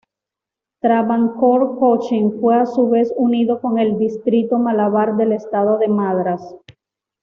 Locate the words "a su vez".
2.55-3.13